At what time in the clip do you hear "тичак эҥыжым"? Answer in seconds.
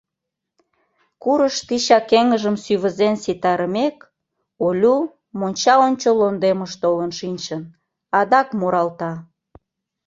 1.67-2.55